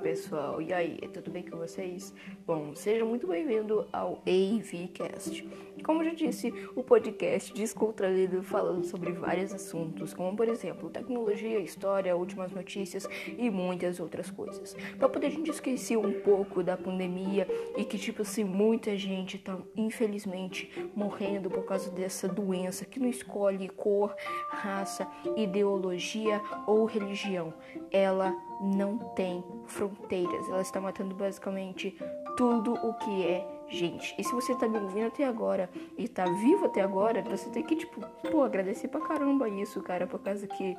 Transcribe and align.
Pessoal, 0.00 0.62
e 0.62 0.72
aí, 0.72 0.96
tudo 1.12 1.30
bem 1.30 1.42
com 1.42 1.56
vocês? 1.56 2.14
Bom, 2.46 2.74
seja 2.74 3.04
muito 3.04 3.26
bem-vindo 3.26 3.86
ao 3.92 4.22
AVCast. 4.26 5.46
Como 5.88 6.04
já 6.04 6.12
disse, 6.12 6.52
o 6.76 6.82
podcast 6.82 7.50
descontraído 7.54 8.42
falando 8.42 8.84
sobre 8.84 9.10
vários 9.10 9.54
assuntos, 9.54 10.12
como 10.12 10.36
por 10.36 10.46
exemplo, 10.46 10.90
tecnologia, 10.90 11.58
história, 11.60 12.14
últimas 12.14 12.52
notícias 12.52 13.08
e 13.38 13.48
muitas 13.48 13.98
outras 13.98 14.30
coisas. 14.30 14.76
Para 14.98 15.08
poder 15.08 15.28
a 15.28 15.30
gente 15.30 15.50
esquecer 15.50 15.96
um 15.96 16.20
pouco 16.20 16.62
da 16.62 16.76
pandemia 16.76 17.48
e 17.74 17.86
que, 17.86 17.96
tipo 17.96 18.20
assim, 18.20 18.44
muita 18.44 18.98
gente 18.98 19.38
tá 19.38 19.56
infelizmente 19.74 20.70
morrendo 20.94 21.48
por 21.48 21.64
causa 21.64 21.90
dessa 21.90 22.28
doença 22.28 22.84
que 22.84 23.00
não 23.00 23.08
escolhe 23.08 23.70
cor, 23.70 24.14
raça, 24.50 25.08
ideologia 25.38 26.38
ou 26.66 26.84
religião. 26.84 27.54
Ela 27.90 28.36
não 28.60 28.98
tem 29.14 29.42
fronteiras. 29.64 30.50
Ela 30.50 30.60
está 30.60 30.82
matando 30.82 31.14
basicamente 31.14 31.96
tudo 32.36 32.74
o 32.74 32.92
que 32.92 33.24
é 33.24 33.57
gente. 33.68 34.14
E 34.18 34.24
se 34.24 34.32
você 34.32 34.54
tá 34.54 34.66
me 34.68 34.78
ouvindo 34.78 35.06
até 35.06 35.24
agora 35.24 35.68
e 35.96 36.08
tá 36.08 36.24
vivo 36.24 36.66
até 36.66 36.80
agora, 36.80 37.22
você 37.22 37.48
tem 37.50 37.62
que, 37.62 37.76
tipo, 37.76 38.00
pô, 38.30 38.42
agradecer 38.42 38.88
pra 38.88 39.00
caramba 39.00 39.48
isso, 39.48 39.82
cara, 39.82 40.06
por 40.06 40.20
causa 40.20 40.46
que 40.46 40.76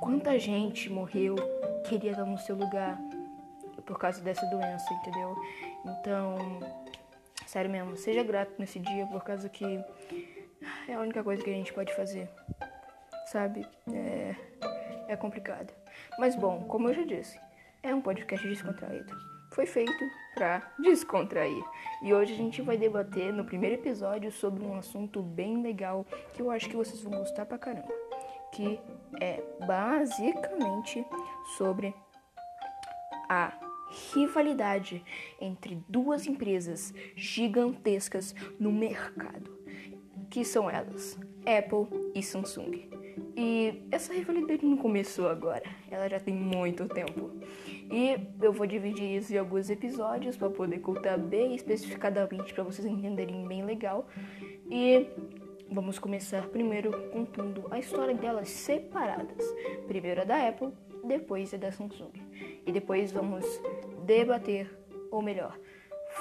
quanta 0.00 0.38
gente 0.38 0.90
morreu, 0.90 1.36
queria 1.88 2.12
estar 2.12 2.24
no 2.24 2.38
seu 2.38 2.56
lugar 2.56 2.98
por 3.86 3.98
causa 3.98 4.20
dessa 4.22 4.46
doença, 4.46 4.92
entendeu? 4.94 5.36
Então, 5.84 6.36
sério 7.46 7.70
mesmo, 7.70 7.96
seja 7.96 8.22
grato 8.22 8.52
nesse 8.58 8.78
dia 8.78 9.06
por 9.06 9.22
causa 9.22 9.48
que 9.48 9.64
é 10.88 10.94
a 10.94 11.00
única 11.00 11.22
coisa 11.22 11.42
que 11.42 11.50
a 11.50 11.54
gente 11.54 11.72
pode 11.72 11.94
fazer, 11.94 12.28
sabe? 13.26 13.66
É, 13.92 14.34
é 15.08 15.16
complicado. 15.16 15.72
Mas 16.18 16.34
bom, 16.34 16.64
como 16.64 16.88
eu 16.88 16.94
já 16.94 17.04
disse, 17.04 17.38
é 17.82 17.94
um 17.94 18.00
podcast 18.00 18.46
descontraído. 18.46 19.14
Foi 19.52 19.66
feito 19.66 20.04
para 20.34 20.72
descontrair. 20.78 21.62
E 22.02 22.12
hoje 22.12 22.32
a 22.32 22.36
gente 22.36 22.60
vai 22.60 22.76
debater 22.76 23.32
no 23.32 23.44
primeiro 23.44 23.76
episódio 23.76 24.30
sobre 24.32 24.64
um 24.64 24.76
assunto 24.76 25.22
bem 25.22 25.62
legal 25.62 26.04
que 26.32 26.42
eu 26.42 26.50
acho 26.50 26.68
que 26.68 26.76
vocês 26.76 27.00
vão 27.02 27.18
gostar 27.18 27.46
pra 27.46 27.56
caramba, 27.56 27.92
que 28.52 28.78
é 29.20 29.42
basicamente 29.66 31.04
sobre 31.56 31.94
a 33.28 33.52
rivalidade 34.12 35.04
entre 35.40 35.82
duas 35.88 36.26
empresas 36.26 36.92
gigantescas 37.14 38.34
no 38.58 38.72
mercado, 38.72 39.56
que 40.30 40.44
são 40.44 40.68
elas, 40.68 41.18
Apple 41.46 42.12
e 42.14 42.22
Samsung. 42.22 42.90
E 43.36 43.86
essa 43.90 44.12
rivalidade 44.12 44.64
não 44.64 44.76
começou 44.76 45.28
agora, 45.28 45.64
ela 45.90 46.08
já 46.08 46.20
tem 46.20 46.34
muito 46.34 46.88
tempo. 46.88 47.30
E 47.90 48.16
eu 48.40 48.52
vou 48.52 48.66
dividir 48.66 49.16
isso 49.16 49.32
em 49.32 49.38
alguns 49.38 49.70
episódios 49.70 50.36
para 50.36 50.50
poder 50.50 50.78
contar 50.78 51.16
bem 51.16 51.54
especificadamente 51.54 52.52
para 52.54 52.64
vocês 52.64 52.86
entenderem 52.86 53.46
bem 53.46 53.64
legal. 53.64 54.06
E 54.70 55.06
vamos 55.70 55.98
começar 55.98 56.46
primeiro 56.48 56.92
contando 57.10 57.66
a 57.70 57.78
história 57.78 58.14
delas 58.14 58.48
separadas. 58.48 59.44
Primeiro 59.86 60.22
a 60.22 60.24
da 60.24 60.48
Apple, 60.48 60.72
depois 61.04 61.52
a 61.52 61.56
da 61.56 61.70
Samsung. 61.70 62.12
E 62.66 62.72
depois 62.72 63.12
vamos 63.12 63.44
debater, 64.04 64.70
ou 65.10 65.22
melhor, 65.22 65.58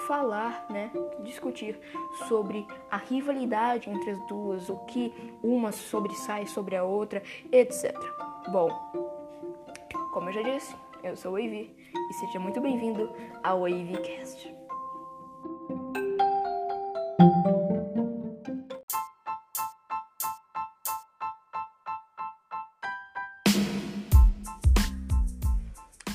falar, 0.08 0.66
né, 0.70 0.92
discutir 1.24 1.80
sobre 2.28 2.66
a 2.90 2.98
rivalidade 2.98 3.90
entre 3.90 4.12
as 4.12 4.28
duas, 4.28 4.70
o 4.70 4.78
que 4.86 5.14
uma 5.44 5.72
sobressai 5.72 6.48
sobre 6.48 6.76
a 6.76 6.84
outra, 6.84 7.22
etc. 7.52 7.96
Bom, 8.52 8.70
como 10.12 10.30
eu 10.30 10.34
já 10.34 10.42
disse, 10.42 10.76
eu 11.04 11.18
sou 11.18 11.34
o 11.34 11.36
Wavy 11.36 11.76
e 11.94 12.14
seja 12.14 12.40
muito 12.40 12.62
bem-vindo 12.62 13.14
ao 13.44 13.62
Wavycast. 13.62 14.56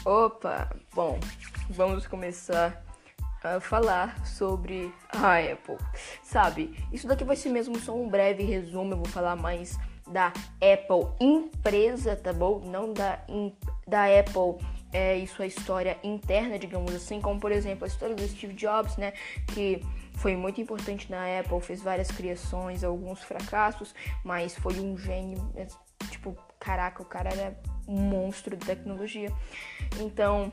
Opa, 0.07 0.71
bom, 0.95 1.21
vamos 1.69 2.07
começar 2.07 2.83
a 3.45 3.61
falar 3.61 4.27
sobre 4.27 4.91
a 5.11 5.37
Apple. 5.37 5.77
Sabe, 6.23 6.75
isso 6.91 7.07
daqui 7.07 7.25
vai 7.25 7.37
ser 7.37 7.51
mesmo 7.51 7.79
só 7.79 7.95
um 7.95 8.09
breve 8.09 8.43
resumo, 8.43 8.95
eu 8.95 8.97
vou 8.97 9.07
falar 9.09 9.37
mais 9.37 9.79
da 10.11 10.29
Apple 10.29 11.13
empresa, 11.21 12.17
tá 12.17 12.33
bom? 12.33 12.61
Não 12.65 12.95
da, 12.95 13.21
da 13.87 14.05
Apple 14.07 14.65
é, 14.93 15.17
e 15.17 15.27
sua 15.27 15.47
história 15.47 15.99
interna, 16.03 16.59
digamos 16.59 16.95
assim, 16.95 17.19
como 17.21 17.39
por 17.39 17.53
exemplo 17.53 17.85
a 17.85 17.89
história 17.89 18.15
do 18.15 18.27
Steve 18.27 18.55
Jobs, 18.55 18.97
né? 18.97 19.13
Que 19.55 19.83
foi 20.15 20.35
muito 20.37 20.59
importante 20.61 21.11
na 21.11 21.39
Apple, 21.39 21.61
fez 21.61 21.83
várias 21.83 22.11
criações, 22.11 22.83
alguns 22.83 23.23
fracassos, 23.23 23.95
mas 24.25 24.57
foi 24.57 24.81
um 24.81 24.97
gênio. 24.97 25.53
É, 25.55 25.67
tipo, 26.11 26.37
caraca, 26.59 27.03
o 27.03 27.07
cara 27.07 27.31
era 27.31 27.57
um 27.87 28.01
monstro 28.01 28.57
de 28.57 28.67
tecnologia. 28.67 29.31
Então, 30.01 30.51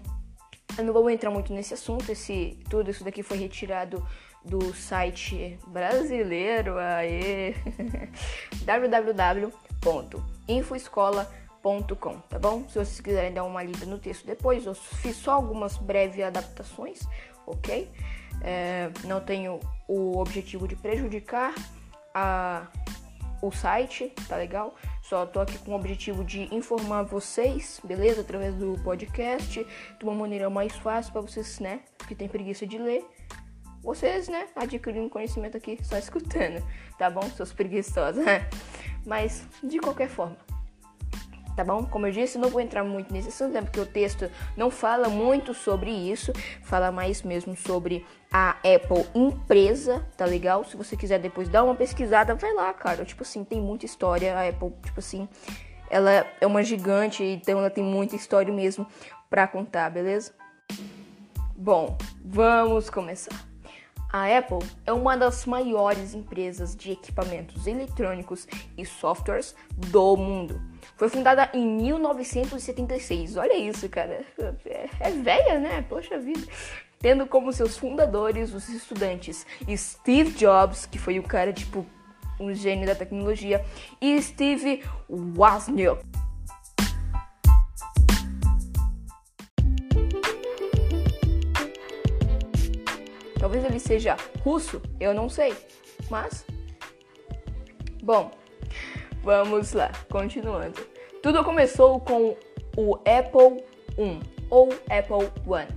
eu 0.78 0.84
não 0.84 0.94
vou 0.94 1.10
entrar 1.10 1.32
muito 1.32 1.54
nesse 1.54 1.74
assunto, 1.74 2.12
esse, 2.12 2.60
tudo 2.70 2.92
isso 2.92 3.04
daqui 3.04 3.24
foi 3.24 3.38
retirado 3.38 4.08
do 4.44 4.74
site 4.74 5.58
brasileiro, 5.68 6.78
aê, 6.78 7.56
www.infoescola.com, 8.64 11.45
tá 12.30 12.38
bom? 12.38 12.60
Se 12.68 12.76
vocês 12.76 13.00
quiserem 13.00 13.34
dar 13.34 13.44
uma 13.44 13.64
lida 13.64 13.88
no 13.88 13.98
texto 13.98 14.24
depois, 14.24 14.68
eu 14.68 14.76
fiz 14.76 15.16
só 15.16 15.32
algumas 15.32 15.78
breves 15.78 16.24
adaptações, 16.24 17.00
ok? 17.48 17.90
É, 18.44 18.92
não 19.06 19.20
tenho 19.20 19.60
o 19.88 20.20
objetivo 20.20 20.68
de 20.68 20.76
prejudicar 20.76 21.56
a, 22.14 22.68
o 23.42 23.52
site, 23.52 24.14
tá 24.28 24.36
legal? 24.36 24.76
Só 25.02 25.26
tô 25.26 25.40
aqui 25.40 25.58
com 25.58 25.72
o 25.72 25.76
objetivo 25.76 26.24
de 26.24 26.54
informar 26.54 27.02
vocês, 27.02 27.82
beleza? 27.84 28.22
Através 28.22 28.54
do 28.54 28.80
podcast, 28.84 29.66
de 29.98 30.04
uma 30.04 30.14
maneira 30.14 30.52
mais 30.52 30.76
fácil 30.76 31.14
para 31.14 31.22
vocês, 31.22 31.60
né, 31.60 31.80
que 32.08 32.14
tem 32.14 32.28
preguiça 32.28 32.68
de 32.68 32.78
ler. 32.78 33.04
Vocês, 33.82 34.28
né, 34.28 34.48
adquirindo 34.56 35.10
conhecimento 35.10 35.58
aqui 35.58 35.80
só 35.84 35.98
escutando, 35.98 36.64
tá 37.00 37.10
bom? 37.10 37.24
Seus 37.32 37.52
preguiçosos. 37.52 38.24
Mas, 39.04 39.48
de 39.64 39.80
qualquer 39.80 40.10
forma, 40.10 40.38
tá 41.56 41.64
bom? 41.64 41.86
Como 41.86 42.06
eu 42.08 42.12
disse, 42.12 42.38
não 42.38 42.50
vou 42.50 42.62
entrar 42.62 42.84
muito 42.84 43.14
nesse 43.14 43.30
assunto, 43.30 43.54
né, 43.54 43.62
porque 43.62 43.80
o 43.80 43.86
texto 43.86 44.30
não 44.58 44.70
fala 44.70 45.08
muito 45.08 45.54
sobre 45.54 45.92
isso, 45.92 46.34
fala 46.64 46.92
mais 46.92 47.24
mesmo 47.24 47.56
sobre 47.56 48.06
a 48.32 48.52
Apple 48.52 49.06
empresa, 49.16 50.06
tá 50.18 50.26
legal? 50.26 50.64
Se 50.66 50.76
você 50.76 50.98
quiser 50.98 51.20
depois 51.20 51.48
dar 51.48 51.64
uma 51.64 51.76
pesquisada, 51.76 52.36
vai 52.36 52.54
lá, 52.54 52.74
cara. 52.74 53.06
Tipo 53.06 53.24
assim, 53.24 53.44
tem 53.44 53.62
muita 53.62 53.86
história, 53.86 54.36
a 54.38 54.48
Apple, 54.48 54.74
tipo 54.84 55.00
assim, 55.00 55.30
ela 55.90 56.26
é 56.42 56.46
uma 56.46 56.64
gigante, 56.64 57.24
então 57.24 57.60
ela 57.60 57.70
tem 57.70 57.84
muita 57.84 58.16
história 58.16 58.54
mesmo 58.54 58.86
para 59.30 59.48
contar, 59.48 59.90
beleza? 59.90 60.34
Bom, 61.56 61.98
vamos 62.24 62.90
começar. 62.90 63.55
A 64.16 64.38
Apple 64.38 64.60
é 64.86 64.94
uma 64.94 65.18
das 65.18 65.46
maiores 65.46 66.14
empresas 66.14 66.74
de 66.74 66.94
equipamentos 66.94 67.68
eletrônicos 67.68 68.48
e 68.78 68.86
softwares 68.86 69.54
do 69.76 70.16
mundo. 70.16 70.62
Foi 70.96 71.10
fundada 71.10 71.50
em 71.54 71.68
1976. 71.68 73.36
Olha 73.36 73.58
isso, 73.58 73.90
cara. 73.90 74.24
É, 74.40 74.90
é 75.02 75.12
velha, 75.12 75.60
né? 75.60 75.82
Poxa 75.90 76.18
vida. 76.18 76.48
Tendo 76.98 77.28
como 77.28 77.52
seus 77.52 77.78
fundadores 77.78 78.54
os 78.54 78.70
estudantes 78.70 79.46
Steve 79.76 80.32
Jobs, 80.32 80.86
que 80.86 80.98
foi 80.98 81.20
o 81.20 81.24
cara, 81.24 81.52
tipo, 81.52 81.86
um 82.40 82.54
gênio 82.54 82.88
da 82.88 82.96
tecnologia, 82.96 83.66
e 84.00 84.22
Steve 84.22 84.82
Wozniak. 85.10 86.02
Talvez 93.46 93.64
ele 93.64 93.80
seja 93.80 94.18
russo, 94.44 94.82
eu 95.00 95.14
não 95.14 95.30
sei. 95.30 95.54
Mas. 96.10 96.44
Bom, 98.02 98.32
vamos 99.22 99.72
lá, 99.72 99.92
continuando. 100.10 100.82
Tudo 101.22 101.44
começou 101.44 102.00
com 102.00 102.36
o 102.76 102.96
Apple 102.96 103.64
I 104.00 104.20
ou 104.50 104.70
Apple 104.90 105.32
One, 105.46 105.68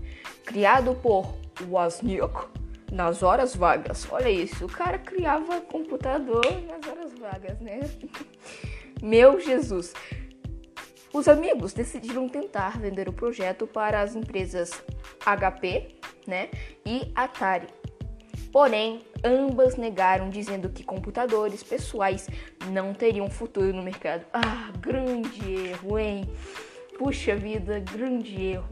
criado 0.46 0.94
por 0.94 1.34
Wozniak 1.68 2.46
nas 2.90 3.22
horas 3.22 3.54
vagas. 3.54 4.08
Olha 4.10 4.30
isso, 4.30 4.64
o 4.64 4.72
cara 4.72 4.98
criava 4.98 5.60
computador 5.60 6.46
nas 6.66 6.88
horas 6.88 7.12
vagas, 7.18 7.60
né? 7.60 7.80
Meu 9.02 9.38
Jesus. 9.38 9.92
Os 11.12 11.28
amigos 11.28 11.74
decidiram 11.74 12.30
tentar 12.30 12.78
vender 12.78 13.10
o 13.10 13.12
projeto 13.12 13.66
para 13.66 14.00
as 14.00 14.16
empresas 14.16 14.70
HP 15.20 15.97
né, 16.28 16.50
e 16.86 17.10
Atari. 17.14 17.66
Porém, 18.52 19.02
ambas 19.24 19.76
negaram, 19.76 20.30
dizendo 20.30 20.68
que 20.70 20.84
computadores 20.84 21.62
pessoais 21.62 22.28
não 22.70 22.94
teriam 22.94 23.28
futuro 23.28 23.74
no 23.74 23.82
mercado. 23.82 24.24
Ah, 24.32 24.70
grande 24.80 25.70
erro, 25.70 25.98
hein? 25.98 26.30
Puxa 26.98 27.36
vida, 27.36 27.80
grande 27.80 28.40
erro. 28.40 28.68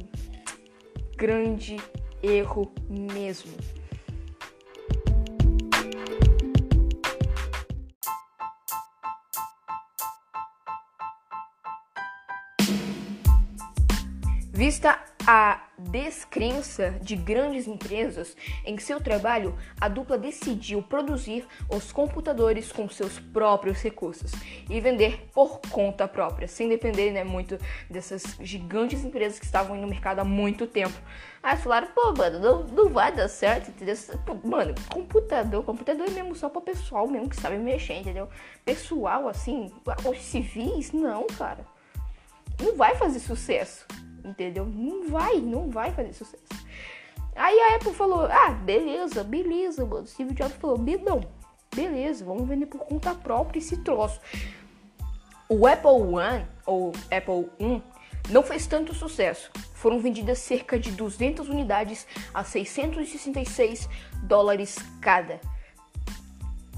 grande 1.16 1.76
erro 2.22 2.72
mesmo. 2.88 3.52
Vista 14.52 14.98
a 15.26 15.60
descrença 15.76 16.92
de 17.02 17.16
grandes 17.16 17.66
empresas 17.66 18.36
em 18.64 18.78
seu 18.78 19.00
trabalho, 19.00 19.58
a 19.80 19.88
dupla 19.88 20.16
decidiu 20.16 20.80
produzir 20.80 21.44
os 21.68 21.90
computadores 21.90 22.70
com 22.70 22.88
seus 22.88 23.18
próprios 23.18 23.82
recursos 23.82 24.30
e 24.70 24.80
vender 24.80 25.28
por 25.34 25.60
conta 25.68 26.06
própria, 26.06 26.46
sem 26.46 26.68
depender 26.68 27.10
né, 27.10 27.24
muito 27.24 27.58
dessas 27.90 28.22
gigantes 28.40 29.04
empresas 29.04 29.40
que 29.40 29.44
estavam 29.44 29.76
no 29.76 29.88
mercado 29.88 30.20
há 30.20 30.24
muito 30.24 30.64
tempo. 30.64 30.96
Aí 31.42 31.56
falaram, 31.56 31.88
pô, 31.88 32.12
mano, 32.16 32.38
não, 32.38 32.62
não 32.62 32.88
vai 32.88 33.12
dar 33.12 33.28
certo, 33.28 33.70
entendeu? 33.70 33.96
Mano, 34.44 34.74
computador, 34.88 35.64
computador 35.64 36.06
é 36.06 36.10
mesmo 36.10 36.36
só 36.36 36.48
para 36.48 36.60
pessoal 36.60 37.08
mesmo 37.08 37.28
que 37.28 37.36
sabe 37.36 37.58
mexer, 37.58 37.94
entendeu? 37.94 38.28
Pessoal, 38.64 39.28
assim, 39.28 39.72
os 40.08 40.18
civis, 40.22 40.92
não, 40.92 41.26
cara. 41.26 41.66
Não 42.60 42.76
vai 42.76 42.94
fazer 42.94 43.18
sucesso 43.18 43.86
entendeu? 44.26 44.66
Não 44.66 45.08
vai, 45.08 45.36
não 45.36 45.70
vai 45.70 45.92
fazer 45.92 46.12
sucesso. 46.12 46.44
Aí 47.34 47.58
a 47.60 47.76
Apple 47.76 47.92
falou, 47.92 48.24
ah, 48.24 48.50
beleza, 48.50 49.22
beleza, 49.22 49.84
mano. 49.84 50.06
Steve 50.06 50.34
Jobs 50.34 50.56
falou, 50.56 50.78
não, 50.78 51.20
beleza, 51.74 52.24
vamos 52.24 52.48
vender 52.48 52.66
por 52.66 52.80
conta 52.80 53.14
própria 53.14 53.58
esse 53.58 53.76
troço. 53.78 54.20
O 55.48 55.66
Apple 55.66 55.90
One, 55.90 56.46
ou 56.64 56.92
Apple 57.10 57.50
1, 57.60 57.80
não 58.30 58.42
fez 58.42 58.66
tanto 58.66 58.94
sucesso. 58.94 59.50
Foram 59.74 60.00
vendidas 60.00 60.38
cerca 60.38 60.78
de 60.78 60.90
200 60.90 61.48
unidades 61.48 62.06
a 62.34 62.42
666 62.42 63.88
dólares 64.22 64.76
cada. 65.00 65.40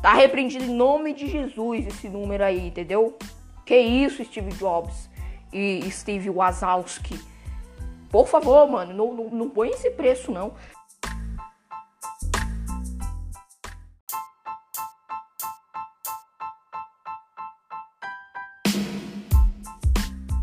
Tá 0.03 0.13
repreendido 0.13 0.65
em 0.65 0.75
nome 0.75 1.15
de 1.15 1.29
Jesus 1.29 1.87
esse 1.87 2.09
número 2.09 2.45
aí, 2.45 2.67
entendeu? 2.67 3.17
Que 3.65 3.79
isso, 3.79 4.25
Steve 4.25 4.53
Jobs 4.53 5.09
e 5.53 5.89
Steve 5.91 6.31
Wazowski. 6.31 7.19
Por 8.11 8.27
favor, 8.27 8.69
mano, 8.69 8.95
não, 8.95 9.15
não, 9.15 9.31
não 9.31 9.51
põe 9.51 9.69
esse 9.71 9.91
preço, 9.91 10.33
não. 10.33 10.55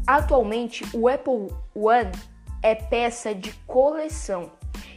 Atualmente, 0.06 0.86
o 0.94 1.08
Apple 1.08 1.50
One 1.74 2.12
é 2.62 2.76
peça 2.76 3.34
de 3.34 3.52
coleção 3.66 4.52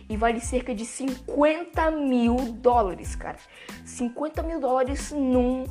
e 0.08 0.16
vale 0.16 0.38
cerca 0.38 0.74
de 0.74 0.84
50 0.84 1.90
mil 1.90 2.36
dólares, 2.52 3.16
cara. 3.16 3.38
50 3.86 4.42
mil 4.42 4.60
dólares 4.60 5.10
num 5.10 5.64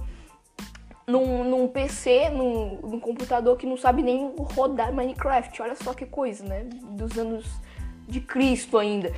num, 1.09 1.45
num 1.45 1.67
PC, 1.69 2.29
num, 2.29 2.81
num, 2.81 2.99
computador 2.99 3.55
que 3.57 3.65
não 3.65 3.77
sabe 3.77 4.03
nem 4.03 4.35
rodar 4.37 4.93
Minecraft. 4.93 5.61
Olha 5.61 5.75
só 5.75 5.93
que 5.93 6.05
coisa, 6.05 6.43
né? 6.43 6.65
Dos 6.91 7.17
anos 7.17 7.45
de 8.07 8.19
Cristo 8.19 8.77
ainda. 8.77 9.13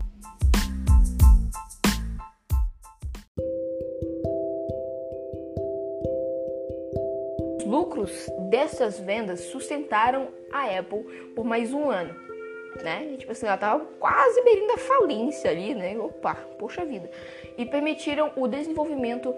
Os 7.57 7.65
lucros 7.65 8.12
dessas 8.50 9.00
vendas 9.00 9.42
sustentaram 9.45 10.27
a 10.51 10.65
Apple 10.65 11.31
por 11.35 11.44
mais 11.44 11.74
um 11.74 11.89
ano. 11.89 12.13
Né? 12.83 13.15
Tipo 13.18 13.31
assim, 13.31 13.47
ela 13.47 13.57
tava 13.57 13.83
quase 14.00 14.44
beirando 14.44 14.68
da 14.68 14.77
falência 14.77 15.50
ali, 15.50 15.74
né? 15.74 15.97
Opa, 15.97 16.35
poxa 16.59 16.85
vida. 16.85 17.09
E 17.57 17.65
permitiram 17.65 18.31
o 18.35 18.47
desenvolvimento 18.47 19.33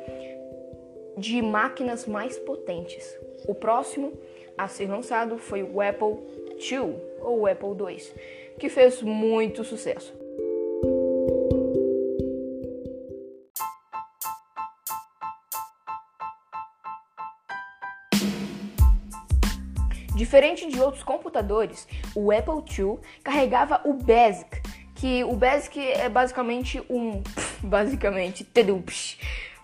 de 1.17 1.41
máquinas 1.41 2.05
mais 2.05 2.37
potentes. 2.39 3.17
O 3.47 3.55
próximo 3.55 4.13
a 4.57 4.67
ser 4.67 4.87
lançado 4.87 5.37
foi 5.37 5.63
o 5.63 5.81
Apple 5.81 6.17
II 6.59 6.95
ou 7.21 7.41
o 7.41 7.47
Apple 7.47 7.69
II, 7.69 8.13
que 8.59 8.69
fez 8.69 9.01
muito 9.01 9.63
sucesso. 9.63 10.13
Diferente 20.15 20.67
de 20.67 20.79
outros 20.79 21.03
computadores, 21.03 21.87
o 22.15 22.31
Apple 22.31 22.63
II 22.77 22.99
carregava 23.23 23.81
o 23.83 23.93
BASIC, 23.93 24.61
que 24.95 25.23
o 25.23 25.33
BASIC 25.33 25.79
é 25.79 26.07
basicamente 26.07 26.79
um 26.87 27.23
basicamente, 27.63 28.43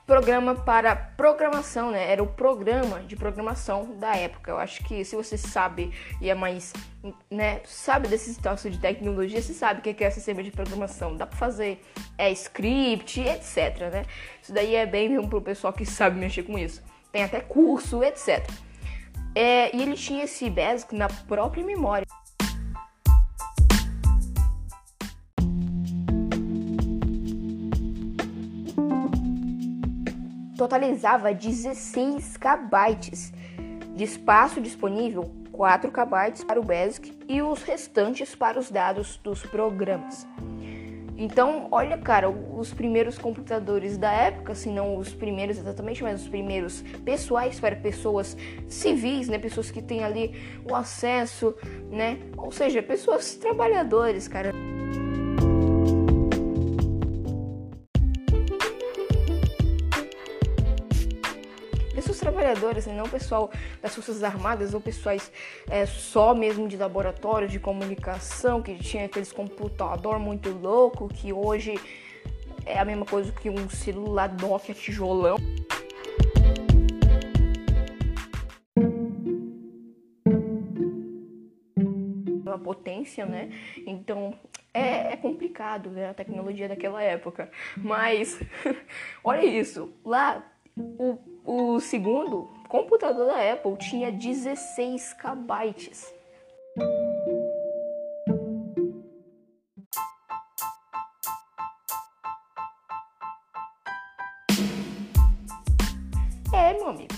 programa 0.07 0.55
para 0.55 0.95
programação, 0.95 1.91
né? 1.91 2.09
Era 2.09 2.23
o 2.23 2.27
programa 2.27 3.01
de 3.01 3.17
programação 3.17 3.97
da 3.99 4.15
época. 4.15 4.49
Eu 4.49 4.57
acho 4.57 4.81
que 4.85 5.03
se 5.03 5.17
você 5.17 5.37
sabe 5.37 5.91
e 6.21 6.29
é 6.29 6.33
mais, 6.33 6.71
né, 7.29 7.59
sabe 7.65 8.07
desse 8.07 8.33
situação 8.33 8.71
de 8.71 8.79
tecnologia, 8.79 9.41
você 9.41 9.53
sabe 9.53 9.81
o 9.81 9.83
que 9.93 10.01
é 10.01 10.09
sistema 10.09 10.41
de 10.41 10.49
programação. 10.49 11.17
Dá 11.17 11.27
para 11.27 11.37
fazer 11.37 11.85
é, 12.17 12.31
script, 12.31 13.19
etc, 13.19 13.91
né? 13.91 14.05
Isso 14.41 14.53
daí 14.53 14.75
é 14.75 14.85
bem 14.85 15.09
mesmo 15.09 15.27
pro 15.27 15.41
pessoal 15.41 15.73
que 15.73 15.85
sabe 15.85 16.17
mexer 16.17 16.43
com 16.43 16.57
isso. 16.57 16.81
Tem 17.11 17.25
até 17.25 17.41
curso, 17.41 18.01
etc. 18.01 18.49
É, 19.35 19.75
e 19.75 19.81
ele 19.81 19.95
tinha 19.95 20.23
esse 20.23 20.49
basic 20.49 20.95
na 20.95 21.09
própria 21.09 21.65
memória. 21.65 22.06
Totalizava 30.67 31.33
16 31.33 32.35
KB 32.35 33.09
de 33.95 34.03
espaço 34.03 34.59
disponível, 34.59 35.31
4 35.53 35.89
KB 35.89 36.45
para 36.45 36.59
o 36.59 36.63
BASIC 36.63 37.17
e 37.27 37.41
os 37.41 37.63
restantes 37.63 38.35
para 38.35 38.59
os 38.59 38.69
dados 38.69 39.17
dos 39.23 39.43
programas. 39.43 40.27
Então, 41.17 41.69
olha, 41.71 41.97
cara, 41.97 42.29
os 42.29 42.73
primeiros 42.73 43.17
computadores 43.17 43.97
da 43.97 44.11
época, 44.11 44.53
se 44.53 44.69
não 44.69 44.97
os 44.97 45.13
primeiros 45.13 45.57
exatamente, 45.57 46.03
mas 46.03 46.21
os 46.21 46.27
primeiros 46.27 46.81
pessoais 47.03 47.59
para 47.59 47.75
pessoas 47.77 48.37
civis, 48.67 49.29
né, 49.29 49.39
pessoas 49.39 49.71
que 49.71 49.81
têm 49.81 50.03
ali 50.03 50.35
o 50.69 50.75
acesso, 50.75 51.55
né, 51.89 52.19
ou 52.35 52.51
seja, 52.51 52.83
pessoas 52.83 53.35
trabalhadoras, 53.35 54.27
cara. 54.27 54.51
Trabalhadores, 62.47 62.85
né? 62.85 62.93
não 62.93 63.05
o 63.05 63.09
pessoal 63.09 63.51
das 63.81 63.93
Forças 63.93 64.23
Armadas 64.23 64.73
ou 64.73 64.79
pessoais 64.79 65.31
é, 65.69 65.85
só 65.85 66.33
mesmo 66.33 66.67
de 66.67 66.77
laboratório 66.77 67.47
de 67.47 67.59
comunicação, 67.59 68.61
que 68.61 68.75
tinha 68.75 69.05
aqueles 69.05 69.31
computador 69.33 70.17
muito 70.17 70.49
louco, 70.49 71.09
que 71.09 71.33
hoje 71.33 71.75
é 72.65 72.79
a 72.79 72.85
mesma 72.85 73.05
coisa 73.05 73.31
que 73.31 73.49
um 73.49 73.69
celular 73.69 74.33
Nokia 74.39 74.73
tijolão. 74.73 75.35
Uma 82.45 82.59
potência, 82.59 83.25
né? 83.25 83.49
Então 83.85 84.33
é, 84.73 85.13
é, 85.13 85.17
complicado 85.17 85.89
né? 85.89 86.09
a 86.09 86.13
tecnologia 86.13 86.69
daquela 86.69 87.01
época. 87.01 87.49
Mas 87.75 88.39
olha 89.23 89.45
isso, 89.45 89.93
lá 90.05 90.43
o 90.77 91.37
o 91.47 91.79
segundo 91.79 92.49
computador 92.67 93.25
da 93.27 93.53
Apple 93.53 93.77
tinha 93.77 94.11
16 94.11 95.13
KB. 95.13 95.91
É, 106.53 106.73
meu 106.73 106.89
amigo. 106.89 107.13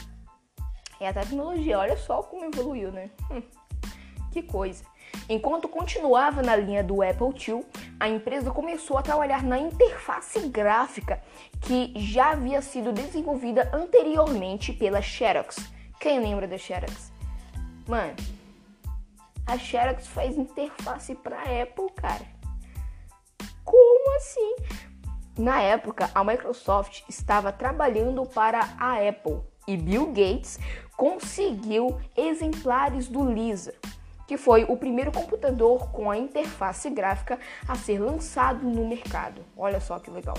É 1.00 1.08
a 1.08 1.14
tecnologia. 1.14 1.80
Olha 1.80 1.98
só 1.98 2.22
como 2.22 2.46
evoluiu, 2.46 2.92
né? 2.92 3.10
Hum, 3.32 3.42
que 4.32 4.44
coisa. 4.44 4.84
Enquanto 5.28 5.68
continuava 5.68 6.44
na 6.44 6.56
linha 6.56 6.84
do 6.84 7.02
Apple 7.02 7.34
II, 7.48 7.66
a 8.00 8.08
empresa 8.08 8.50
começou 8.50 8.98
a 8.98 9.02
trabalhar 9.02 9.44
na 9.44 9.60
interface 9.60 10.40
gráfica 10.48 11.22
que 11.62 11.94
já 11.98 12.32
havia 12.32 12.62
sido 12.62 12.94
desenvolvida 12.94 13.70
anteriormente 13.74 14.72
pela 14.72 15.02
Xerox. 15.02 15.58
Quem 16.00 16.20
lembra 16.20 16.48
da 16.48 16.58
Xerox? 16.58 17.12
Mano, 17.88 18.16
a 19.46 19.58
Xerox 19.58 20.08
faz 20.08 20.38
interface 20.38 21.14
para 21.16 21.42
Apple, 21.42 21.90
cara. 21.96 22.26
Como 23.66 24.16
assim? 24.16 24.56
Na 25.38 25.62
época, 25.62 26.10
a 26.16 26.24
Microsoft 26.24 27.04
estava 27.10 27.52
trabalhando 27.52 28.26
para 28.26 28.60
a 28.80 28.96
Apple 29.08 29.42
e 29.68 29.76
Bill 29.76 30.08
Gates 30.08 30.60
conseguiu 30.96 32.00
exemplares 32.16 33.08
do 33.08 33.24
Lisa 33.32 33.74
que 34.30 34.38
foi 34.38 34.64
o 34.64 34.78
primeiro 34.78 35.12
computador 35.12 35.90
com 35.90 36.12
a 36.12 36.16
interface 36.16 36.88
gráfica 36.92 37.40
a 37.68 37.76
ser 37.76 37.98
lançado 37.98 38.64
no 38.64 38.88
mercado. 38.88 39.42
Olha 39.58 39.80
só 39.80 39.98
que 39.98 40.12
legal. 40.12 40.38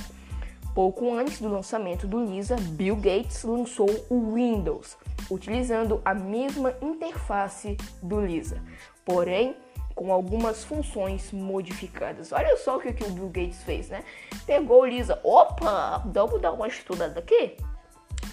Pouco 0.73 1.13
antes 1.13 1.41
do 1.41 1.49
lançamento 1.49 2.07
do 2.07 2.25
Lisa, 2.25 2.55
Bill 2.55 2.95
Gates 2.95 3.43
lançou 3.43 3.91
o 4.09 4.35
Windows, 4.35 4.97
utilizando 5.29 6.01
a 6.05 6.15
mesma 6.15 6.73
interface 6.81 7.77
do 8.01 8.25
Lisa, 8.25 8.63
porém 9.05 9.57
com 9.93 10.13
algumas 10.13 10.63
funções 10.63 11.33
modificadas. 11.33 12.31
Olha 12.31 12.57
só 12.59 12.77
o 12.77 12.81
que, 12.81 12.91
o 13.03 13.11
Bill 13.11 13.29
Gates 13.29 13.65
fez, 13.65 13.89
né? 13.89 14.05
Pegou 14.47 14.83
o 14.83 14.87
Lisa, 14.87 15.19
opa, 15.25 15.99
vamos 16.07 16.41
dar 16.41 16.53
uma 16.53 16.69
estudada 16.69 17.19
aqui 17.19 17.57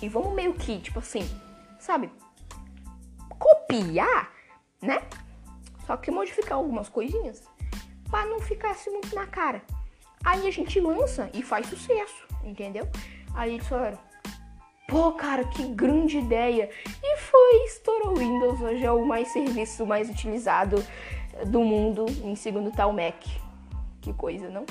e 0.03 0.07
vamos 0.07 0.35
meio 0.35 0.53
que, 0.53 0.79
tipo 0.79 0.99
assim, 0.99 1.27
sabe, 1.79 2.11
copiar, 3.39 4.31
né? 4.79 5.01
Só 5.88 5.96
que 5.96 6.12
modificar 6.12 6.58
algumas 6.58 6.89
coisinhas 6.89 7.41
para 8.12 8.25
não 8.27 8.41
ficar 8.41 8.72
assim 8.72 8.91
muito 8.91 9.15
na 9.15 9.25
cara. 9.25 9.62
Aí 10.24 10.46
a 10.46 10.51
gente 10.51 10.79
lança 10.82 11.29
e 11.34 11.41
faz 11.41 11.67
sucesso, 11.67 12.27
entendeu? 12.44 12.88
Aí 13.34 13.53
eles 13.53 13.67
falaram, 13.67 13.98
pô, 14.88 15.13
cara, 15.13 15.46
que 15.46 15.63
grande 15.70 16.17
ideia! 16.17 16.70
E 17.01 17.17
foi, 17.17 17.63
estourou 17.65 18.13
o 18.13 18.17
Windows, 18.17 18.62
hoje 18.62 18.84
é 18.84 18.91
o 18.91 19.06
mais 19.06 19.29
serviço 19.29 19.86
mais 19.86 20.10
utilizado 20.10 20.84
do 21.46 21.62
mundo, 21.62 22.06
em 22.22 22.36
segundo 22.36 22.70
o 22.70 22.94
Mac. 22.94 23.24
Que 24.01 24.12
coisa, 24.12 24.50
não? 24.50 24.65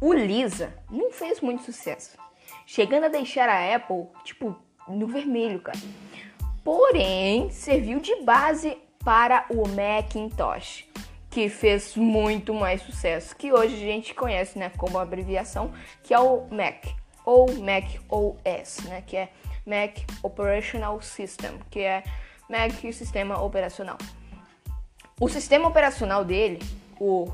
O 0.00 0.12
Lisa 0.12 0.72
não 0.88 1.10
fez 1.10 1.40
muito 1.40 1.64
sucesso, 1.64 2.16
chegando 2.64 3.04
a 3.04 3.08
deixar 3.08 3.48
a 3.48 3.74
Apple, 3.74 4.06
tipo, 4.24 4.56
no 4.86 5.06
vermelho, 5.08 5.60
cara. 5.60 5.78
Porém, 6.62 7.50
serviu 7.50 7.98
de 7.98 8.14
base 8.22 8.78
para 9.04 9.46
o 9.50 9.66
Macintosh, 9.68 10.84
que 11.30 11.48
fez 11.48 11.96
muito 11.96 12.52
mais 12.52 12.82
sucesso, 12.82 13.34
que 13.36 13.52
hoje 13.52 13.74
a 13.74 13.78
gente 13.78 14.14
conhece, 14.14 14.58
né, 14.58 14.70
como 14.76 14.98
abreviação, 14.98 15.72
que 16.02 16.12
é 16.12 16.18
o 16.18 16.46
Mac 16.50 16.86
ou 17.24 17.52
Mac 17.54 17.84
OS, 18.08 18.78
né, 18.84 19.02
que 19.06 19.16
é 19.16 19.28
Mac 19.64 19.98
Operational 20.22 21.00
System, 21.00 21.58
que 21.70 21.80
é 21.80 22.02
Mac 22.48 22.72
sistema 22.92 23.40
operacional. 23.40 23.96
O 25.20 25.28
sistema 25.28 25.68
operacional 25.68 26.24
dele, 26.24 26.58
o 26.98 27.30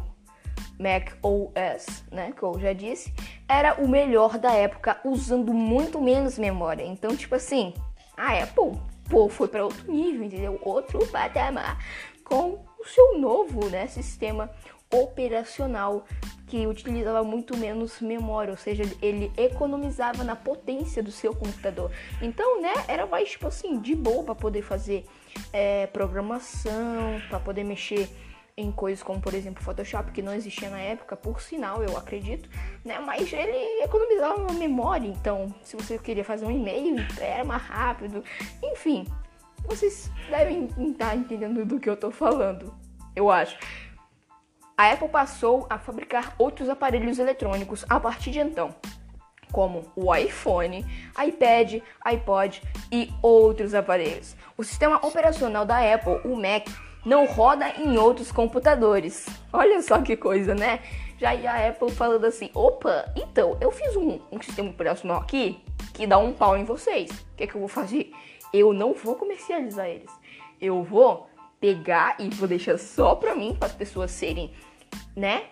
Mac 0.78 1.12
OS, 1.22 2.04
né, 2.10 2.32
que 2.36 2.42
eu 2.42 2.58
já 2.60 2.72
disse, 2.72 3.14
era 3.48 3.74
o 3.82 3.88
melhor 3.88 4.38
da 4.38 4.52
época, 4.52 5.00
usando 5.04 5.54
muito 5.54 6.00
menos 6.00 6.38
memória. 6.38 6.84
Então, 6.84 7.16
tipo 7.16 7.34
assim, 7.34 7.72
a 8.16 8.42
Apple, 8.42 8.72
pô, 9.08 9.28
foi 9.28 9.48
para 9.48 9.64
outro 9.64 9.90
nível, 9.90 10.24
entendeu? 10.24 10.58
Outro 10.62 11.06
patamar 11.06 11.78
com 12.24 12.64
o 12.78 12.84
seu 12.84 13.18
novo, 13.18 13.68
né, 13.68 13.86
sistema 13.86 14.50
operacional 14.90 16.04
que 16.46 16.66
utilizava 16.66 17.24
muito 17.24 17.56
menos 17.56 18.00
memória, 18.00 18.52
ou 18.52 18.56
seja, 18.56 18.84
ele 19.02 19.32
economizava 19.36 20.22
na 20.22 20.36
potência 20.36 21.02
do 21.02 21.10
seu 21.10 21.34
computador. 21.34 21.90
Então, 22.22 22.60
né, 22.60 22.72
era 22.86 23.04
mais 23.04 23.30
tipo 23.30 23.48
assim, 23.48 23.80
de 23.80 23.96
boa 23.96 24.22
para 24.22 24.34
poder 24.34 24.62
fazer 24.62 25.04
é, 25.52 25.88
programação, 25.88 27.20
para 27.28 27.40
poder 27.40 27.64
mexer 27.64 28.08
em 28.56 28.72
coisas 28.72 29.02
como, 29.02 29.20
por 29.20 29.34
exemplo, 29.34 29.62
Photoshop, 29.62 30.12
que 30.12 30.22
não 30.22 30.32
existia 30.32 30.70
na 30.70 30.80
época, 30.80 31.14
por 31.14 31.42
sinal, 31.42 31.82
eu 31.82 31.96
acredito, 31.96 32.48
né? 32.82 32.98
Mas 32.98 33.30
ele 33.30 33.82
economizava 33.82 34.50
memória, 34.54 35.06
então, 35.06 35.54
se 35.62 35.76
você 35.76 35.98
queria 35.98 36.24
fazer 36.24 36.46
um 36.46 36.50
e-mail, 36.50 36.96
era 37.20 37.44
mais 37.44 37.62
rápido. 37.62 38.24
Enfim, 38.62 39.06
vocês 39.66 40.10
devem 40.30 40.70
estar 40.90 41.14
entendendo 41.14 41.66
do 41.66 41.78
que 41.78 41.90
eu 41.90 41.96
tô 41.96 42.10
falando, 42.10 42.74
eu 43.14 43.30
acho. 43.30 43.58
A 44.74 44.90
Apple 44.90 45.08
passou 45.08 45.66
a 45.68 45.78
fabricar 45.78 46.34
outros 46.38 46.70
aparelhos 46.70 47.18
eletrônicos 47.18 47.84
a 47.88 48.00
partir 48.00 48.30
de 48.30 48.38
então, 48.38 48.74
como 49.52 49.82
o 49.94 50.14
iPhone, 50.14 50.84
iPad, 51.22 51.82
iPod 52.06 52.62
e 52.90 53.10
outros 53.20 53.74
aparelhos. 53.74 54.34
O 54.56 54.64
sistema 54.64 54.96
operacional 55.06 55.66
da 55.66 55.78
Apple, 55.94 56.20
o 56.24 56.36
Mac, 56.36 56.68
não 57.06 57.24
roda 57.24 57.68
em 57.78 57.96
outros 57.96 58.32
computadores. 58.32 59.26
Olha 59.52 59.80
só 59.80 60.02
que 60.02 60.16
coisa, 60.16 60.56
né? 60.56 60.80
Já 61.18 61.30
a 61.30 61.68
Apple 61.68 61.90
falando 61.92 62.24
assim: 62.24 62.50
opa, 62.52 63.10
então 63.16 63.56
eu 63.60 63.70
fiz 63.70 63.94
um, 63.94 64.18
um 64.30 64.42
sistema 64.42 64.70
operacional 64.70 65.20
aqui 65.20 65.58
que 65.94 66.04
dá 66.04 66.18
um 66.18 66.32
pau 66.32 66.58
em 66.58 66.64
vocês. 66.64 67.08
O 67.10 67.36
que, 67.36 67.44
é 67.44 67.46
que 67.46 67.54
eu 67.54 67.60
vou 67.60 67.68
fazer? 67.68 68.10
Eu 68.52 68.72
não 68.72 68.92
vou 68.92 69.14
comercializar 69.14 69.86
eles. 69.86 70.10
Eu 70.60 70.82
vou 70.82 71.28
pegar 71.60 72.16
e 72.18 72.28
vou 72.28 72.48
deixar 72.48 72.76
só 72.76 73.14
pra 73.14 73.36
mim, 73.36 73.54
para 73.54 73.68
as 73.68 73.72
pessoas 73.72 74.10
serem, 74.10 74.50
né? 75.14 75.44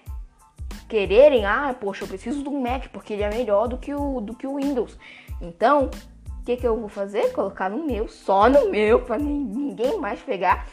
Quererem, 0.89 1.47
ah, 1.47 1.75
poxa, 1.79 2.05
eu 2.05 2.09
preciso 2.09 2.49
um 2.51 2.61
Mac 2.61 2.89
porque 2.89 3.13
ele 3.13 3.23
é 3.23 3.31
melhor 3.31 3.69
do 3.69 3.79
que 3.79 3.95
o, 3.95 4.21
do 4.21 4.35
que 4.35 4.47
o 4.47 4.57
Windows. 4.57 4.99
Então, 5.41 5.89
o 6.41 6.45
que, 6.45 6.57
que 6.57 6.67
eu 6.67 6.79
vou 6.79 6.89
fazer? 6.89 7.33
Colocar 7.33 7.71
no 7.71 7.87
meu, 7.87 8.09
só 8.09 8.49
no 8.51 8.71
meu, 8.71 9.01
para 9.01 9.19
ninguém 9.19 9.99
mais 9.99 10.21
pegar. 10.21 10.67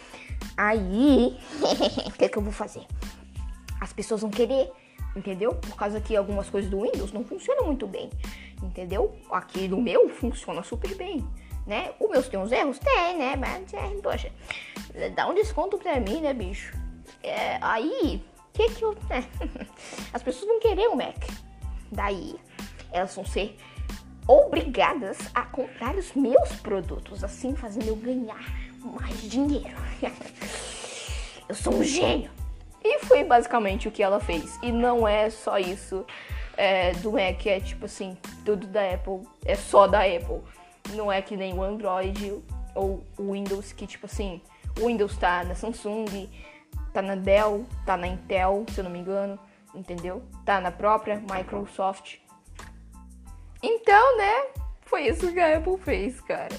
Aí, 0.57 1.37
o 2.07 2.11
que, 2.11 2.29
que 2.29 2.37
eu 2.37 2.41
vou 2.41 2.53
fazer? 2.53 2.85
As 3.79 3.91
pessoas 3.93 4.21
vão 4.21 4.29
querer, 4.29 4.71
entendeu? 5.15 5.55
Por 5.55 5.75
causa 5.75 5.99
que 5.99 6.15
algumas 6.15 6.49
coisas 6.49 6.69
do 6.69 6.81
Windows 6.81 7.11
não 7.11 7.23
funcionam 7.23 7.65
muito 7.65 7.87
bem, 7.87 8.09
entendeu? 8.61 9.15
Aqui 9.31 9.67
do 9.67 9.81
meu 9.81 10.09
funciona 10.09 10.63
super 10.63 10.93
bem 10.95 11.25
né? 11.65 11.91
O 11.99 12.07
meus 12.07 12.27
tem 12.27 12.39
uns 12.39 12.51
erros? 12.51 12.79
Tem, 12.79 13.17
né? 13.17 13.35
Mas, 13.35 13.73
é, 13.73 13.87
poxa, 14.01 14.31
dá 15.15 15.27
um 15.27 15.33
desconto 15.33 15.77
pra 15.77 15.99
mim, 15.99 16.21
né, 16.21 16.33
bicho? 16.33 16.73
É, 17.23 17.57
aí, 17.61 18.23
o 18.37 18.51
que 18.53 18.69
que 18.71 18.83
eu... 18.83 18.95
Né? 19.09 19.23
As 20.13 20.21
pessoas 20.23 20.47
vão 20.47 20.59
querer 20.59 20.87
o 20.87 20.95
Mac. 20.95 21.17
Daí, 21.91 22.35
elas 22.91 23.15
vão 23.15 23.25
ser 23.25 23.55
obrigadas 24.27 25.17
a 25.33 25.43
comprar 25.43 25.95
os 25.95 26.13
meus 26.13 26.53
produtos, 26.61 27.23
assim 27.23 27.55
fazendo 27.55 27.87
eu 27.87 27.95
ganhar 27.95 28.70
mais 28.83 29.21
dinheiro. 29.21 29.77
eu 31.47 31.55
sou 31.55 31.73
um 31.73 31.83
gênio. 31.83 32.31
E 32.83 32.99
foi 33.05 33.23
basicamente 33.23 33.87
o 33.87 33.91
que 33.91 34.01
ela 34.01 34.19
fez. 34.19 34.57
E 34.61 34.71
não 34.71 35.07
é 35.07 35.29
só 35.29 35.57
isso 35.57 36.05
é, 36.57 36.93
do 36.93 37.11
Mac, 37.11 37.45
é 37.45 37.59
tipo 37.59 37.85
assim, 37.85 38.17
tudo 38.43 38.67
da 38.67 38.93
Apple, 38.93 39.21
é 39.45 39.55
só 39.55 39.87
da 39.87 39.99
Apple. 39.99 40.41
Não 40.93 41.11
é 41.11 41.21
que 41.21 41.37
nem 41.37 41.53
o 41.53 41.63
Android 41.63 42.41
ou 42.75 43.03
o 43.17 43.33
Windows, 43.33 43.71
que 43.71 43.85
tipo 43.85 44.05
assim, 44.05 44.41
o 44.79 44.87
Windows 44.87 45.17
tá 45.17 45.43
na 45.43 45.55
Samsung, 45.55 46.29
tá 46.93 47.01
na 47.01 47.15
Dell, 47.15 47.65
tá 47.85 47.95
na 47.95 48.07
Intel, 48.07 48.65
se 48.71 48.79
eu 48.79 48.83
não 48.83 48.91
me 48.91 48.99
engano, 48.99 49.39
entendeu? 49.75 50.23
Tá 50.45 50.59
na 50.59 50.71
própria 50.71 51.19
Microsoft. 51.19 52.17
Então, 53.61 54.17
né, 54.17 54.47
foi 54.81 55.07
isso 55.07 55.31
que 55.31 55.39
a 55.39 55.57
Apple 55.57 55.77
fez, 55.77 56.19
cara. 56.21 56.55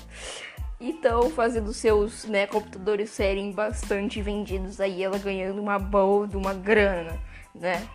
Então, 0.84 1.30
fazendo 1.30 1.72
seus 1.72 2.24
né, 2.24 2.44
computadores 2.48 3.08
serem 3.10 3.52
bastante 3.52 4.20
vendidos 4.20 4.80
aí, 4.80 5.00
ela 5.00 5.16
ganhando 5.16 5.62
uma 5.62 5.78
boa 5.78 6.26
de 6.26 6.36
uma 6.36 6.52
grana, 6.52 7.20
né? 7.54 7.86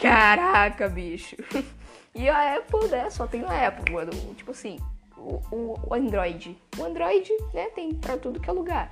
Caraca, 0.00 0.88
bicho. 0.88 1.36
E 2.14 2.28
a 2.28 2.56
Apple, 2.56 2.88
né, 2.88 3.08
só 3.10 3.28
tem 3.28 3.44
a 3.44 3.68
Apple, 3.68 3.92
mano. 3.92 4.10
Tipo 4.34 4.50
assim, 4.50 4.80
o, 5.16 5.40
o, 5.52 5.94
Android. 5.94 6.56
O 6.76 6.82
Android, 6.82 7.30
né, 7.54 7.68
tem 7.70 7.94
para 7.94 8.16
tudo 8.16 8.40
que 8.40 8.50
é 8.50 8.52
lugar. 8.52 8.90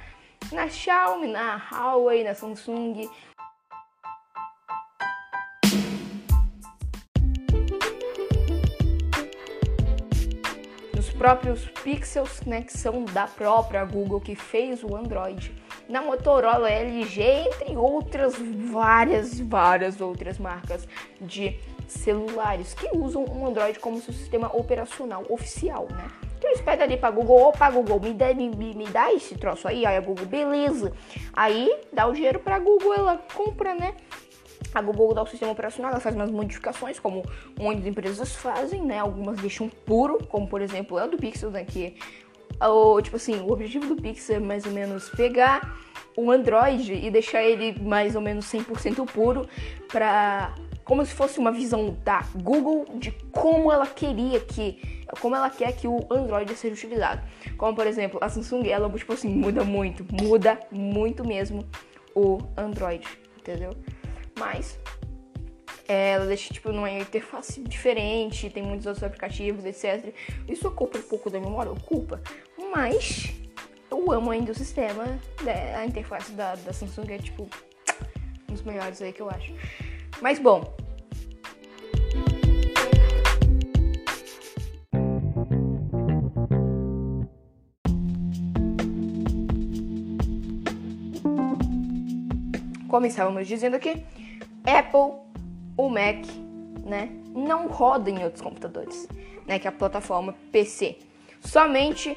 Na 0.52 0.68
Xiaomi, 0.68 1.26
na 1.26 1.56
Huawei, 1.56 2.22
na 2.22 2.34
Samsung. 2.34 3.10
Próprios 11.16 11.64
Pixels, 11.82 12.42
né, 12.42 12.62
que 12.62 12.76
são 12.76 13.04
da 13.04 13.26
própria 13.26 13.84
Google 13.84 14.20
que 14.20 14.34
fez 14.34 14.82
o 14.82 14.94
Android. 14.94 15.52
Na 15.88 16.02
Motorola, 16.02 16.68
LG, 16.70 17.22
entre 17.22 17.76
outras 17.76 18.34
várias, 18.70 19.38
várias 19.40 20.00
outras 20.00 20.38
marcas 20.38 20.86
de 21.20 21.58
celulares 21.86 22.74
que 22.74 22.96
usam 22.96 23.24
o 23.24 23.46
Android 23.46 23.78
como 23.78 24.00
seu 24.00 24.12
sistema 24.12 24.54
operacional 24.54 25.24
oficial, 25.28 25.86
né? 25.90 26.08
Então 26.38 26.50
eles 26.50 26.60
pedem 26.60 26.84
ali 26.84 26.96
pra 26.96 27.10
Google, 27.10 27.48
opa 27.48 27.70
Google, 27.70 28.00
me 28.00 28.12
dá, 28.12 28.34
me, 28.34 28.48
me 28.48 28.86
dá 28.88 29.12
esse 29.12 29.36
troço 29.36 29.66
aí, 29.66 29.86
aí 29.86 29.96
a 29.96 30.00
Google, 30.00 30.26
beleza. 30.26 30.92
Aí 31.32 31.70
dá 31.92 32.06
o 32.06 32.12
dinheiro 32.12 32.40
pra 32.40 32.58
Google, 32.58 32.94
ela 32.94 33.16
compra, 33.34 33.74
né? 33.74 33.94
A 34.76 34.82
Google 34.82 35.14
dá 35.14 35.22
o 35.22 35.26
sistema 35.26 35.52
operacional, 35.52 35.90
ela 35.90 36.00
faz 36.00 36.14
umas 36.14 36.30
modificações, 36.30 37.00
como 37.00 37.24
muitas 37.58 37.86
empresas 37.86 38.36
fazem, 38.36 38.82
né? 38.82 38.98
Algumas 38.98 39.38
deixam 39.38 39.70
puro, 39.70 40.18
como 40.28 40.46
por 40.46 40.60
exemplo 40.60 40.98
é 40.98 41.06
o 41.06 41.08
do 41.08 41.16
Pixel, 41.16 41.50
né? 41.50 41.64
Que, 41.64 41.96
o, 42.60 43.00
tipo 43.00 43.16
assim, 43.16 43.40
o 43.40 43.50
objetivo 43.50 43.86
do 43.86 43.96
Pixel 43.96 44.36
é 44.36 44.38
mais 44.38 44.66
ou 44.66 44.72
menos 44.72 45.08
pegar 45.08 45.78
o 46.14 46.30
Android 46.30 46.92
e 46.92 47.10
deixar 47.10 47.42
ele 47.42 47.80
mais 47.80 48.14
ou 48.14 48.20
menos 48.20 48.44
100% 48.52 49.10
puro 49.10 49.48
para 49.90 50.54
como 50.84 51.02
se 51.06 51.14
fosse 51.14 51.38
uma 51.38 51.50
visão 51.50 51.96
da 52.04 52.22
Google 52.34 52.84
de 52.98 53.12
como 53.32 53.72
ela 53.72 53.86
queria 53.86 54.40
que, 54.40 55.02
como 55.22 55.34
ela 55.34 55.48
quer 55.48 55.72
que 55.72 55.88
o 55.88 56.06
Android 56.10 56.54
seja 56.54 56.74
utilizado. 56.74 57.22
Como 57.56 57.74
por 57.74 57.86
exemplo, 57.86 58.18
a 58.22 58.28
Samsung, 58.28 58.68
ela 58.68 58.90
tipo 58.90 59.14
assim, 59.14 59.30
muda 59.30 59.64
muito, 59.64 60.04
muda 60.22 60.60
muito 60.70 61.26
mesmo 61.26 61.64
o 62.14 62.38
Android, 62.58 63.06
entendeu? 63.38 63.70
Mas 64.38 64.78
é, 65.88 66.12
ela 66.12 66.26
deixa 66.26 66.52
tipo 66.52 66.72
numa 66.72 66.90
interface 66.90 67.60
diferente, 67.62 68.50
tem 68.50 68.62
muitos 68.62 68.86
outros 68.86 69.04
aplicativos, 69.04 69.64
etc. 69.64 70.12
Isso 70.48 70.66
ocupa 70.66 70.98
um 70.98 71.02
pouco 71.02 71.30
da 71.30 71.38
memória, 71.38 71.70
ocupa, 71.70 72.20
mas 72.72 73.32
eu 73.90 74.10
amo 74.10 74.30
ainda 74.30 74.50
o 74.50 74.54
sistema, 74.54 75.04
né? 75.42 75.76
a 75.76 75.86
interface 75.86 76.32
da, 76.32 76.56
da 76.56 76.72
Samsung 76.72 77.12
é 77.12 77.18
tipo 77.18 77.48
um 78.48 78.52
dos 78.52 78.62
melhores 78.62 79.00
aí 79.00 79.12
que 79.12 79.22
eu 79.22 79.30
acho. 79.30 79.54
Mas 80.20 80.38
bom. 80.40 80.74
Como 92.88 93.04
estávamos 93.04 93.46
dizendo 93.46 93.76
aqui, 93.76 94.02
Apple, 94.66 95.20
o 95.76 95.88
Mac, 95.88 96.26
né, 96.84 97.10
não 97.34 97.68
roda 97.68 98.10
em 98.10 98.22
outros 98.22 98.42
computadores, 98.42 99.08
né, 99.46 99.58
que 99.58 99.66
é 99.66 99.70
a 99.70 99.72
plataforma 99.72 100.34
PC. 100.50 100.98
Somente 101.40 102.16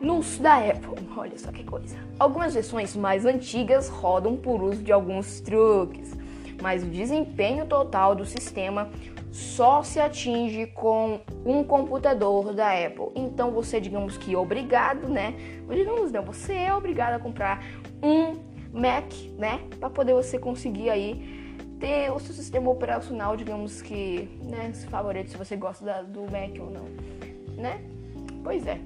nos 0.00 0.38
da 0.38 0.56
Apple. 0.56 1.06
Olha 1.16 1.38
só 1.38 1.52
que 1.52 1.62
coisa. 1.64 1.96
Algumas 2.18 2.54
versões 2.54 2.96
mais 2.96 3.24
antigas 3.24 3.88
rodam 3.88 4.36
por 4.36 4.62
uso 4.62 4.82
de 4.82 4.92
alguns 4.92 5.40
truques 5.40 6.16
mas 6.64 6.82
o 6.82 6.86
desempenho 6.86 7.66
total 7.66 8.14
do 8.14 8.24
sistema 8.24 8.88
só 9.30 9.82
se 9.82 10.00
atinge 10.00 10.66
com 10.68 11.20
um 11.44 11.62
computador 11.62 12.54
da 12.54 12.70
Apple. 12.70 13.08
Então 13.14 13.50
você, 13.50 13.78
digamos 13.78 14.16
que 14.16 14.34
obrigado, 14.34 15.06
né? 15.08 15.34
Digamos 15.68 16.10
não, 16.10 16.22
você 16.22 16.54
é 16.54 16.74
obrigado 16.74 17.14
a 17.14 17.18
comprar 17.18 17.62
um 18.02 18.36
Mac, 18.72 19.12
né? 19.36 19.60
Para 19.78 19.90
poder 19.90 20.14
você 20.14 20.38
conseguir 20.38 20.88
aí 20.88 21.43
ter 21.80 22.10
o 22.10 22.18
seu 22.18 22.34
sistema 22.34 22.70
operacional, 22.70 23.36
digamos 23.36 23.82
que, 23.82 24.28
né, 24.42 24.72
favorito 24.88 25.30
se 25.30 25.36
você 25.36 25.56
gosta 25.56 25.84
da, 25.84 26.02
do 26.02 26.22
Mac 26.22 26.58
ou 26.60 26.70
não, 26.70 26.84
né? 27.56 27.80
Pois 28.42 28.66
é. 28.66 28.78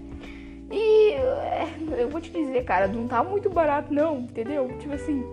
E 0.71 1.12
é, 1.12 1.66
eu 1.99 2.09
vou 2.11 2.21
te 2.21 2.30
dizer, 2.30 2.64
cara, 2.64 2.87
não 2.87 3.09
tá 3.09 3.25
muito 3.25 3.49
barato 3.49 3.92
não, 3.92 4.21
entendeu? 4.21 4.68
Tipo 4.78 4.95
assim, 4.95 5.25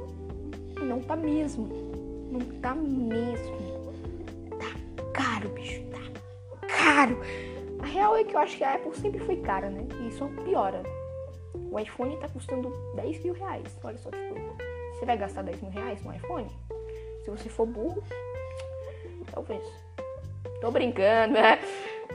não 0.81 1.01
tá 1.01 1.15
mesmo. 1.15 1.67
Não 2.31 2.39
tá 2.61 2.73
mesmo. 2.73 3.57
Tá 4.57 5.11
caro, 5.13 5.49
bicho. 5.49 5.81
Tá 5.85 6.67
caro. 6.67 7.19
A 7.79 7.85
real 7.85 8.15
é 8.15 8.23
que 8.23 8.35
eu 8.35 8.39
acho 8.39 8.57
que 8.57 8.63
a 8.63 8.75
Apple 8.75 8.95
sempre 8.95 9.19
foi 9.19 9.37
cara, 9.37 9.69
né? 9.69 9.85
E 10.07 10.11
só 10.13 10.27
piora. 10.43 10.81
O 11.71 11.79
iPhone 11.79 12.15
tá 12.17 12.29
custando 12.29 12.71
10 12.95 13.23
mil 13.23 13.33
reais. 13.33 13.77
Olha 13.83 13.97
só, 13.97 14.09
tipo, 14.09 14.35
você 14.93 15.05
vai 15.05 15.17
gastar 15.17 15.41
10 15.43 15.61
mil 15.61 15.71
reais 15.71 16.01
no 16.03 16.13
iPhone? 16.13 16.47
Se 17.25 17.31
você 17.31 17.49
for 17.49 17.65
burro, 17.65 18.03
talvez. 19.33 19.63
Tô 20.61 20.69
brincando, 20.69 21.33
né? 21.33 21.59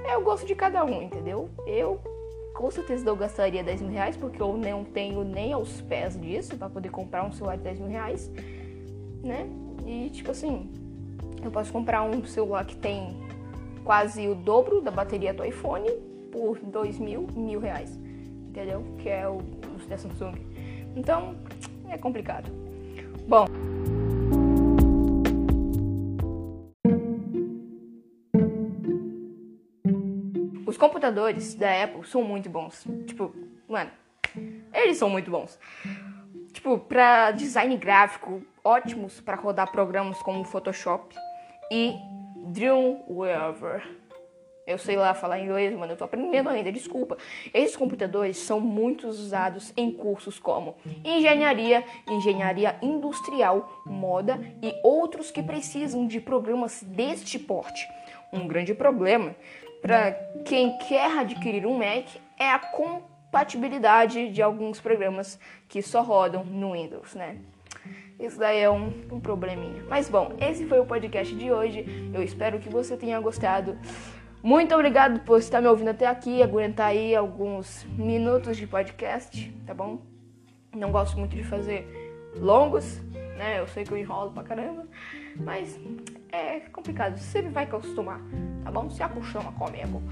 É 0.04 0.16
o 0.16 0.22
gosto 0.22 0.46
de 0.46 0.54
cada 0.54 0.84
um, 0.84 1.02
entendeu? 1.02 1.50
Eu 1.66 2.00
com 2.54 2.70
certeza 2.70 3.08
eu 3.08 3.16
gastaria 3.16 3.64
10 3.64 3.82
mil 3.82 3.90
reais, 3.90 4.16
porque 4.16 4.40
eu 4.40 4.56
não 4.56 4.84
tenho 4.84 5.24
nem 5.24 5.52
aos 5.52 5.80
pés 5.80 6.18
disso 6.20 6.56
para 6.56 6.68
poder 6.68 6.90
comprar 6.90 7.24
um 7.24 7.32
celular 7.32 7.56
de 7.56 7.64
10 7.64 7.80
mil 7.80 7.88
reais, 7.88 8.30
né? 9.24 9.48
E 9.86 10.10
tipo 10.10 10.30
assim, 10.30 10.70
eu 11.42 11.50
posso 11.50 11.72
comprar 11.72 12.02
um 12.02 12.24
celular 12.24 12.64
que 12.64 12.76
tem 12.76 13.16
quase 13.82 14.28
o 14.28 14.34
dobro 14.34 14.80
da 14.80 14.90
bateria 14.90 15.34
do 15.34 15.44
iPhone 15.44 15.90
por 16.30 16.58
dois 16.60 16.98
mil, 16.98 17.26
mil 17.34 17.58
reais. 17.58 17.98
Entendeu? 18.48 18.84
Que 18.98 19.08
é 19.08 19.26
o, 19.26 19.38
o 19.38 19.88
da 19.88 19.96
Samsung. 19.96 20.34
Então, 20.94 21.34
é 21.88 21.96
complicado. 21.96 22.50
Bom. 23.26 23.69
Os 30.70 30.76
computadores 30.76 31.52
da 31.56 31.82
Apple 31.82 32.06
são 32.06 32.22
muito 32.22 32.48
bons. 32.48 32.86
Tipo, 33.04 33.34
mano, 33.68 33.90
eles 34.72 34.96
são 34.98 35.10
muito 35.10 35.28
bons. 35.28 35.58
Tipo, 36.52 36.78
pra 36.78 37.32
design 37.32 37.76
gráfico, 37.76 38.40
ótimos 38.62 39.20
para 39.20 39.34
rodar 39.34 39.72
programas 39.72 40.22
como 40.22 40.44
Photoshop 40.44 41.12
e 41.72 41.96
Dreamweaver. 42.52 43.82
Eu 44.64 44.78
sei 44.78 44.94
lá 44.94 45.12
falar 45.12 45.40
inglês, 45.40 45.76
mano, 45.76 45.94
eu 45.94 45.96
tô 45.96 46.04
aprendendo 46.04 46.48
ainda, 46.48 46.70
desculpa. 46.70 47.18
Esses 47.52 47.76
computadores 47.76 48.36
são 48.36 48.60
muito 48.60 49.08
usados 49.08 49.72
em 49.76 49.90
cursos 49.90 50.38
como 50.38 50.76
engenharia, 51.04 51.82
engenharia 52.08 52.78
industrial, 52.80 53.82
moda 53.84 54.38
e 54.62 54.72
outros 54.84 55.32
que 55.32 55.42
precisam 55.42 56.06
de 56.06 56.20
programas 56.20 56.80
deste 56.84 57.40
porte. 57.40 57.88
Um 58.32 58.46
grande 58.46 58.72
problema 58.72 59.34
para 59.80 60.12
quem 60.44 60.76
quer 60.78 61.18
adquirir 61.18 61.66
um 61.66 61.78
Mac 61.78 62.06
é 62.38 62.50
a 62.50 62.58
compatibilidade 62.58 64.30
de 64.30 64.42
alguns 64.42 64.80
programas 64.80 65.38
que 65.68 65.82
só 65.82 66.02
rodam 66.02 66.44
no 66.44 66.72
Windows, 66.72 67.14
né? 67.14 67.38
Isso 68.18 68.38
daí 68.38 68.60
é 68.60 68.70
um, 68.70 68.92
um 69.10 69.18
probleminha. 69.18 69.82
Mas 69.88 70.08
bom, 70.10 70.34
esse 70.38 70.66
foi 70.66 70.78
o 70.78 70.84
podcast 70.84 71.34
de 71.34 71.50
hoje. 71.50 72.10
Eu 72.12 72.22
espero 72.22 72.58
que 72.58 72.68
você 72.68 72.96
tenha 72.96 73.18
gostado. 73.18 73.78
Muito 74.42 74.74
obrigado 74.74 75.20
por 75.20 75.38
estar 75.38 75.60
me 75.60 75.68
ouvindo 75.68 75.88
até 75.88 76.06
aqui, 76.06 76.42
aguentar 76.42 76.88
aí 76.88 77.14
alguns 77.14 77.84
minutos 77.96 78.56
de 78.56 78.66
podcast, 78.66 79.50
tá 79.66 79.72
bom? 79.72 80.00
Não 80.74 80.90
gosto 80.90 81.18
muito 81.18 81.34
de 81.34 81.42
fazer 81.42 81.86
longos, 82.36 83.00
né? 83.36 83.58
Eu 83.58 83.66
sei 83.68 83.84
que 83.84 83.92
eu 83.92 83.98
enrolo 83.98 84.32
pra 84.32 84.42
caramba, 84.42 84.86
mas 85.36 85.78
é 86.32 86.60
complicado. 86.72 87.18
Você 87.18 87.42
vai 87.42 87.64
acostumar, 87.64 88.20
tá 88.64 88.70
bom? 88.70 88.88
Se 88.90 89.02
acostuma 89.02 89.52
comigo. 89.52 90.02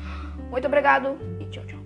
Muito 0.50 0.66
obrigado 0.66 1.18
e 1.40 1.46
tchau, 1.46 1.64
tchau. 1.66 1.77